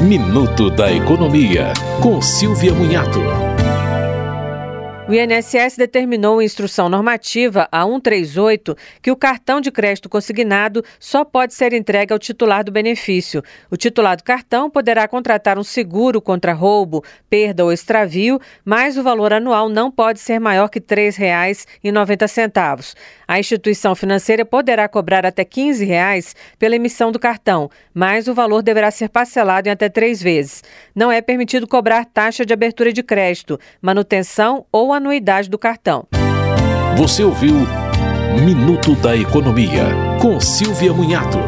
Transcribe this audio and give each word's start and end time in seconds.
Minuto 0.00 0.70
da 0.70 0.92
Economia, 0.92 1.72
com 2.00 2.22
Silvia 2.22 2.72
Munhato. 2.72 3.18
O 5.08 5.12
INSS 5.12 5.76
determinou 5.76 6.40
em 6.40 6.44
instrução 6.44 6.88
normativa 6.88 7.68
a 7.72 7.82
138 7.82 8.76
que 9.02 9.10
o 9.10 9.16
cartão 9.16 9.60
de 9.60 9.72
crédito 9.72 10.08
consignado 10.08 10.84
só 11.00 11.24
pode 11.24 11.52
ser 11.52 11.72
entregue 11.72 12.12
ao 12.12 12.18
titular 12.18 12.62
do 12.62 12.70
benefício. 12.70 13.42
O 13.70 13.76
titular 13.76 14.16
do 14.16 14.22
cartão 14.22 14.70
poderá 14.70 15.08
contratar 15.08 15.58
um 15.58 15.64
seguro 15.64 16.20
contra 16.20 16.52
roubo, 16.52 17.02
perda 17.28 17.64
ou 17.64 17.72
extravio, 17.72 18.40
mas 18.64 18.96
o 18.96 19.02
valor 19.02 19.32
anual 19.32 19.68
não 19.68 19.90
pode 19.90 20.20
ser 20.20 20.38
maior 20.38 20.68
que 20.68 20.78
R$ 20.78 20.84
3,90. 20.84 22.94
A 23.28 23.38
instituição 23.38 23.94
financeira 23.94 24.42
poderá 24.42 24.88
cobrar 24.88 25.26
até 25.26 25.44
15 25.44 25.84
reais 25.84 26.34
pela 26.58 26.76
emissão 26.76 27.12
do 27.12 27.18
cartão, 27.18 27.70
mas 27.92 28.26
o 28.26 28.32
valor 28.32 28.62
deverá 28.62 28.90
ser 28.90 29.10
parcelado 29.10 29.68
em 29.68 29.72
até 29.72 29.90
três 29.90 30.22
vezes. 30.22 30.64
Não 30.94 31.12
é 31.12 31.20
permitido 31.20 31.68
cobrar 31.68 32.06
taxa 32.06 32.46
de 32.46 32.54
abertura 32.54 32.90
de 32.90 33.02
crédito, 33.02 33.60
manutenção 33.82 34.64
ou 34.72 34.94
anuidade 34.94 35.50
do 35.50 35.58
cartão. 35.58 36.06
Você 36.96 37.22
ouviu 37.22 37.54
Minuto 38.44 38.94
da 38.96 39.14
Economia, 39.14 39.84
com 40.22 40.40
Silvia 40.40 40.92
Munhato. 40.92 41.38